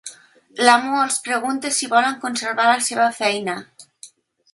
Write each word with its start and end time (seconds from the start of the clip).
L'amo 0.67 0.95
els 1.01 1.17
pregunta 1.27 1.71
si 1.75 1.89
volen 1.91 2.17
conservar 2.23 2.65
la 2.71 2.81
seva 2.87 3.07
feina. 3.19 3.55